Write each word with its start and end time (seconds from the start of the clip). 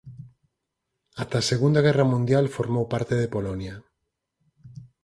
Ata 1.21 1.37
a 1.41 1.47
segunda 1.51 1.83
guerra 1.85 2.05
mundial 2.13 2.45
formou 2.55 2.85
parte 2.93 3.13
de 3.21 3.31
Polonia. 3.35 3.75